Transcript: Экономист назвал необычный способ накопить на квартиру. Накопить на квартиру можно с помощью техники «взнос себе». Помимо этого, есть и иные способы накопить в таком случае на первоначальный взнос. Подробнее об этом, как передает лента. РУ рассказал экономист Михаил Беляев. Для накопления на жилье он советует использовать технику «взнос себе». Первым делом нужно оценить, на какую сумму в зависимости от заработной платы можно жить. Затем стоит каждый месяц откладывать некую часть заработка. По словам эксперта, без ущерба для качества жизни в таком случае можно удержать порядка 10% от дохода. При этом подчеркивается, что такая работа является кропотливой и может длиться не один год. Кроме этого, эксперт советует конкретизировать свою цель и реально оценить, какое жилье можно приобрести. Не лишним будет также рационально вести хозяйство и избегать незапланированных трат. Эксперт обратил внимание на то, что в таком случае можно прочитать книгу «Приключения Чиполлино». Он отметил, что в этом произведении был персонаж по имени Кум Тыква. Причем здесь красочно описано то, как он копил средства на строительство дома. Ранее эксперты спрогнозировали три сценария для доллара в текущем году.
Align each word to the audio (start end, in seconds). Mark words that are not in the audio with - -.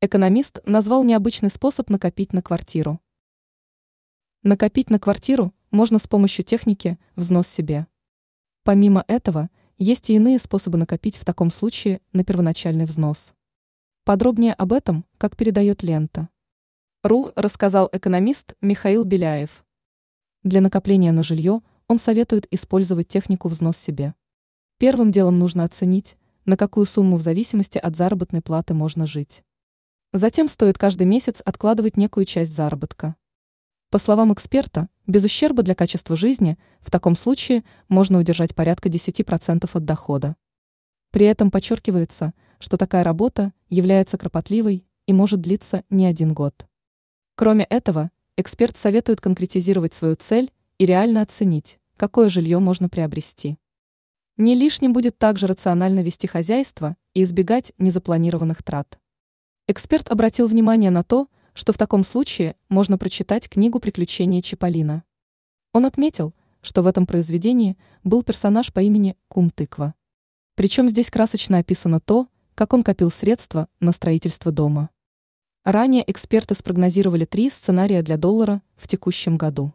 Экономист 0.00 0.60
назвал 0.64 1.02
необычный 1.02 1.50
способ 1.50 1.90
накопить 1.90 2.32
на 2.32 2.40
квартиру. 2.40 3.00
Накопить 4.44 4.90
на 4.90 5.00
квартиру 5.00 5.52
можно 5.72 5.98
с 5.98 6.06
помощью 6.06 6.44
техники 6.44 7.00
«взнос 7.16 7.48
себе». 7.48 7.88
Помимо 8.62 9.04
этого, 9.08 9.50
есть 9.76 10.08
и 10.08 10.14
иные 10.14 10.38
способы 10.38 10.78
накопить 10.78 11.16
в 11.16 11.24
таком 11.24 11.50
случае 11.50 12.00
на 12.12 12.22
первоначальный 12.22 12.84
взнос. 12.84 13.34
Подробнее 14.04 14.54
об 14.54 14.72
этом, 14.72 15.04
как 15.18 15.36
передает 15.36 15.82
лента. 15.82 16.28
РУ 17.02 17.32
рассказал 17.34 17.88
экономист 17.90 18.54
Михаил 18.60 19.02
Беляев. 19.02 19.64
Для 20.44 20.60
накопления 20.60 21.10
на 21.10 21.24
жилье 21.24 21.60
он 21.88 21.98
советует 21.98 22.46
использовать 22.52 23.08
технику 23.08 23.48
«взнос 23.48 23.76
себе». 23.76 24.14
Первым 24.78 25.10
делом 25.10 25.40
нужно 25.40 25.64
оценить, 25.64 26.16
на 26.44 26.56
какую 26.56 26.86
сумму 26.86 27.16
в 27.16 27.20
зависимости 27.20 27.78
от 27.78 27.96
заработной 27.96 28.42
платы 28.42 28.74
можно 28.74 29.04
жить. 29.04 29.42
Затем 30.14 30.48
стоит 30.48 30.78
каждый 30.78 31.06
месяц 31.06 31.42
откладывать 31.44 31.98
некую 31.98 32.24
часть 32.24 32.54
заработка. 32.54 33.14
По 33.90 33.98
словам 33.98 34.32
эксперта, 34.32 34.88
без 35.06 35.22
ущерба 35.22 35.62
для 35.62 35.74
качества 35.74 36.16
жизни 36.16 36.58
в 36.80 36.90
таком 36.90 37.14
случае 37.14 37.62
можно 37.88 38.18
удержать 38.18 38.54
порядка 38.54 38.88
10% 38.88 39.68
от 39.70 39.84
дохода. 39.84 40.36
При 41.10 41.26
этом 41.26 41.50
подчеркивается, 41.50 42.32
что 42.58 42.78
такая 42.78 43.04
работа 43.04 43.52
является 43.68 44.16
кропотливой 44.16 44.86
и 45.06 45.12
может 45.12 45.42
длиться 45.42 45.84
не 45.90 46.06
один 46.06 46.32
год. 46.32 46.66
Кроме 47.34 47.64
этого, 47.64 48.10
эксперт 48.38 48.78
советует 48.78 49.20
конкретизировать 49.20 49.92
свою 49.92 50.16
цель 50.16 50.50
и 50.78 50.86
реально 50.86 51.20
оценить, 51.20 51.78
какое 51.98 52.30
жилье 52.30 52.60
можно 52.60 52.88
приобрести. 52.88 53.58
Не 54.38 54.54
лишним 54.54 54.94
будет 54.94 55.18
также 55.18 55.46
рационально 55.46 56.00
вести 56.00 56.26
хозяйство 56.26 56.96
и 57.12 57.22
избегать 57.22 57.74
незапланированных 57.76 58.62
трат. 58.62 58.98
Эксперт 59.70 60.08
обратил 60.08 60.46
внимание 60.46 60.90
на 60.90 61.04
то, 61.04 61.28
что 61.52 61.74
в 61.74 61.76
таком 61.76 62.02
случае 62.02 62.56
можно 62.70 62.96
прочитать 62.96 63.50
книгу 63.50 63.80
«Приключения 63.80 64.40
Чиполлино». 64.40 65.04
Он 65.74 65.84
отметил, 65.84 66.34
что 66.62 66.80
в 66.80 66.86
этом 66.86 67.04
произведении 67.04 67.76
был 68.02 68.22
персонаж 68.22 68.72
по 68.72 68.80
имени 68.80 69.14
Кум 69.28 69.50
Тыква. 69.50 69.94
Причем 70.54 70.88
здесь 70.88 71.10
красочно 71.10 71.58
описано 71.58 72.00
то, 72.00 72.28
как 72.54 72.72
он 72.72 72.82
копил 72.82 73.10
средства 73.10 73.68
на 73.78 73.92
строительство 73.92 74.52
дома. 74.52 74.88
Ранее 75.64 76.10
эксперты 76.10 76.54
спрогнозировали 76.54 77.26
три 77.26 77.50
сценария 77.50 78.00
для 78.00 78.16
доллара 78.16 78.62
в 78.74 78.88
текущем 78.88 79.36
году. 79.36 79.74